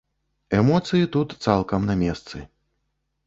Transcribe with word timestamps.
Эмоцыі 0.59 1.09
тут 1.15 1.35
цалкам 1.47 1.85
на 1.89 1.95
месцы. 2.03 2.37